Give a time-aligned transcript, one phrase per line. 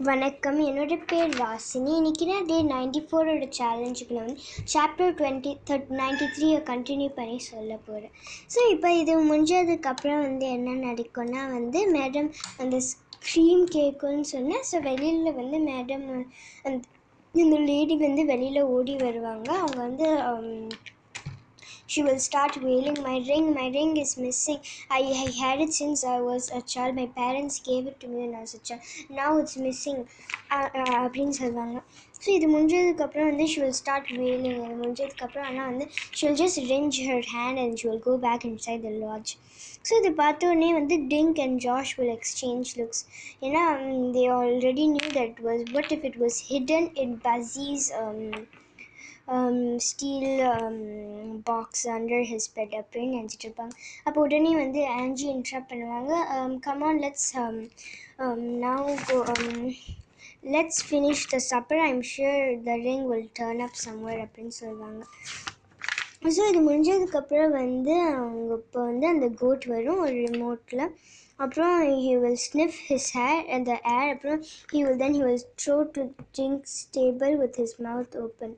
[0.00, 0.58] வணக்கம்.
[0.66, 6.26] என்னோட பேர் ராசினி இன்றைக்கி நான் டே நைன்டி ஃபோரோட சேலஞ்சுக்கு நான் வந்து சாப்டர் டுவெண்ட்டி தேர்ட் நைன்டி
[6.36, 8.14] த்ரீயை கண்டினியூ பண்ணி சொல்ல போகிறேன்
[8.48, 12.78] ஸோ இப்போ இது முடிஞ்சதுக்கப்புறம் வந்து என்ன நடக்கும்னா வந்து மேடம் அந்த
[13.26, 16.06] க்ரீம் கேக்குன்னு சொன்னேன் ஸோ வெளியில் வந்து மேடம்
[16.64, 16.80] அந்த
[17.34, 19.50] இந்த லேடி வந்து வெளியில் ஓடி வருவாங்க.
[19.58, 20.48] அவங்க வந்து um,
[21.89, 26.03] she will start wailing my ring my ring is missing I, I had it since
[26.15, 28.81] i was a child my parents gave it to me when i was a child
[29.09, 29.99] now it's missing
[30.55, 31.77] uh, uh, அப்படின்னு சொல்லுவாங்க
[32.23, 35.85] so இது முடிஞ்சதுக்கப்புறம் வந்து she will start wailing இது முடிஞ்சதுக்கப்புறம் ஆனால் வந்து
[36.17, 39.31] she will just wrench her hand and she will go back inside the lodge
[39.87, 42.99] so இது பார்த்தோன்னே வந்து Tink and Josh will exchange looks
[43.47, 43.63] ஏன்னா
[44.15, 47.85] they already knew that was what if it was hidden in Buzzy's
[49.28, 49.58] um,
[51.44, 53.74] box under um, his bed அப்படின்னு நினச்சிட்டு இருப்பாங்க.
[54.04, 56.12] அப்போ உடனே வந்து ஆன்ஜி இன்ட்ரப்ட் பண்ணுவாங்க.
[56.66, 57.30] Come on let's
[58.64, 58.88] now
[60.52, 65.02] let's finish the supper I'm sure the ring will turn up somewhere அப்படின்னு சொல்லுவாங்க
[66.28, 70.84] so இது முடிஞ்சதுக்கப்புறம் வந்து அவங்க இப்போ வந்து அந்த கோட் வரும் ஒரு ரிமோட்டில்
[71.38, 74.40] அப்புறம் he will sniff his hair அந்த ஏர் அப்புறம்
[74.72, 76.02] he will then he will throw to
[76.34, 78.54] drinks table with his mouth open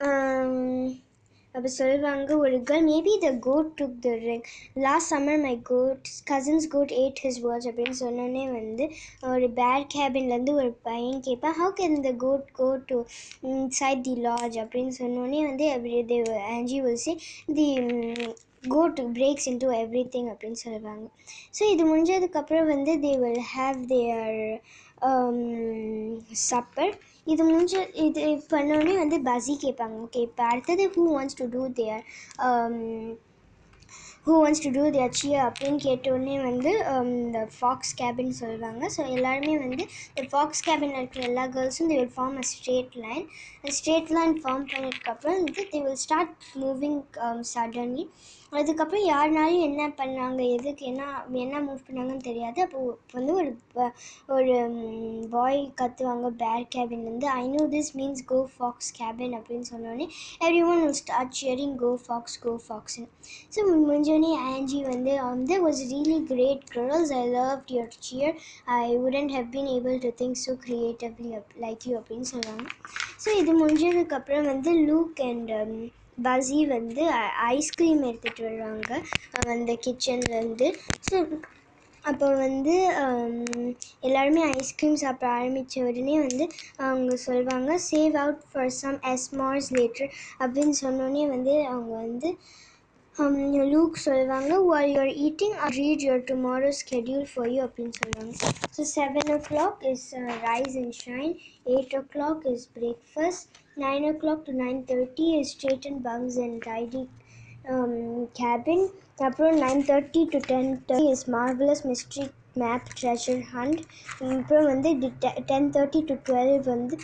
[0.00, 0.54] Um,
[1.54, 2.30] அப்போ சொல்லுவாங்க.
[2.36, 4.42] ஒரு girl maybe the goat took the ring
[4.76, 8.84] last summer my goat cousin's goat ate his watch அப்படின்னு சொன்னோன்னே வந்து
[9.32, 12.98] ஒரு bad கேபின்லேருந்து ஒரு பையன் கேட்பேன் how can the goat go to
[13.78, 16.18] side the lodge அப்படின்னு சொன்னோன்னே வந்து every the
[16.54, 17.14] Angie will say
[17.60, 17.68] the
[18.68, 19.70] goat breaks in to
[20.14, 21.06] everything அப்படின்னு சொல்லுவாங்க.
[21.56, 24.40] ஸோ இது முடிஞ்சதுக்கப்புறம் வந்து they will have their
[26.48, 26.94] supper.
[27.32, 27.74] இது முடிஞ்ச
[28.06, 29.96] இது பண்ணோடனே வந்து பஸி கேட்பாங்க.
[30.06, 32.02] ஓகே இப்போ அடுத்தது who wants to do their
[34.26, 36.70] who wants to do their cheer அப்படின்னு கேட்டோடனே வந்து
[37.16, 42.14] இந்த ஃபாக்ஸ் கேபின் சொல்லுவாங்க ஸோ எல்லாருமே வந்து இந்த ஃபாக்ஸ் கேபினில் இருக்கிற எல்லா கேர்ள்ஸும் they will
[42.16, 43.26] form a straight line
[43.78, 46.32] straight line form பண்ணதுக்கப்புறம் வந்து they will start
[46.62, 46.98] moving
[47.52, 48.06] suddenly
[48.54, 51.02] அதுக்கப்புறம் யாருனாலும் என்ன பண்ணாங்க எதுக்கு என்ன
[51.44, 52.58] என்ன மூவ் பண்ணாங்கன்னு தெரியாது.
[52.64, 53.52] அப்போது வந்து ஒரு
[54.28, 54.54] ஒரு
[55.34, 60.06] பாய் கத்துவாங்க Bear கேபின்லேருந்து I know this means go Fox cabin அப்படின்னு சொன்னோடனே
[60.66, 63.06] everyone start cheering go Fox go ஃபாக்ஸ்னு
[63.54, 68.36] so முடிஞ்சோடனே ஆன்ஜி வந்து um, வந்து was really great girls I love your cheer
[68.76, 72.64] I wouldn't have been able to think so creatively like you அப்படின்னு சொல்லுவாங்க
[73.24, 75.52] so இது முடிஞ்சதுக்கப்புறம் வந்து லூக் அண்ட்
[76.18, 77.02] பசி வந்து
[77.50, 78.90] ஐஸ்கிரீம் எடுத்துகிட்டு வருவாங்க.
[79.52, 80.68] அந்த கிச்சன்லேருந்து
[81.02, 81.16] ஸோ
[82.04, 82.74] அப்போ வந்து
[84.02, 86.44] எல்லாருமே ஐஸ்கிரீம் சாப்பிட ஆரம்பித்த உடனே வந்து
[86.82, 90.10] அவங்க சொல்லுவாங்க save out for some s'mores later
[90.40, 92.30] அப்படின்னு சொன்னோடனே வந்து அவங்க வந்து
[93.71, 98.33] லூக் சொல்லுவாங்க while you're eating I'll read your tomorrow schedule for you அப்படின்னு சொல்லுவாங்க
[98.75, 100.05] so seven o'clock is
[100.45, 101.33] rise and shine
[101.73, 107.03] eight o'clock is breakfast nine o'clock to nine thirty is straight and bunks and tidy
[108.41, 108.85] cabin
[109.27, 112.25] அப்புறம் nine thirty to ten thirty is marvellous mystery
[112.56, 113.80] map treasure hunt
[114.28, 116.96] அப்புறம் வந்து டிடெ ten thirty to twelve வந்து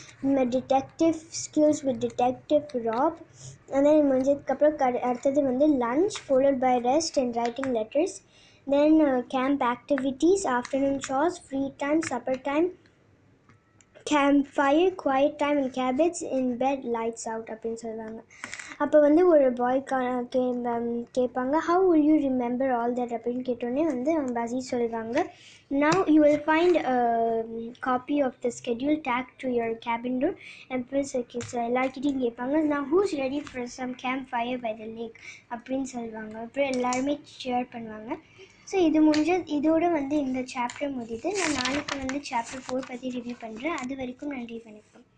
[0.56, 3.18] detective skills with detective Rob
[3.70, 8.16] then முடிஞ்சதுக்கப்புறம் க அடுத்தது வந்து lunch followed by rest and writing letters
[8.66, 12.68] then camp activities afternoon chores free time supper time
[14.06, 18.20] camp fire quiet time and cabbage in bed lights out அப்படின்னு சொல்லுவாங்க
[18.78, 20.42] அப்போ வந்து ஒரு boy கே
[21.14, 25.24] கேட்பாங்க how will you remember all that அப்படின்னு கேட்டோடனே வந்து பசி சொல்லுவாங்க
[25.70, 26.78] now you will find
[27.80, 30.38] copy of the schedule take to your cabin door
[30.70, 31.14] embrace
[31.66, 35.18] எல்லாருக்கிட்டையும் கேட்பாங்க நான் who's ready for some camp fire by the lake
[35.50, 38.12] அப்படின்னு சொல்லுவாங்க அப்புறம் எல்லாருமே ஷேர் பண்ணுவாங்க.
[38.70, 41.28] ஸோ இது முடிஞ்ச இதோடு வந்து இந்த சாப்டர் முடியுது.
[41.38, 45.04] நான் நாளைக்கு வந்து சாப்டர் ஃபோர் பற்றி ரிவ்யூ பண்ணுறேன் அது வரைக்கும் நன்றி வணக்கம்.